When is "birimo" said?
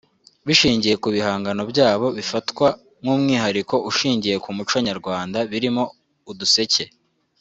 5.51-5.83